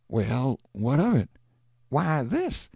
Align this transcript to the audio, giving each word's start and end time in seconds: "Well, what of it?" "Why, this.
"Well, 0.09 0.59
what 0.71 0.99
of 0.99 1.13
it?" 1.13 1.29
"Why, 1.89 2.23
this. 2.23 2.69